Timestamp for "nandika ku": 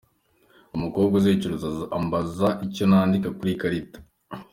2.89-3.43